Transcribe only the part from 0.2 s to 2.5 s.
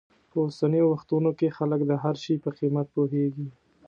په اوسنیو وختونو کې خلک د هر شي په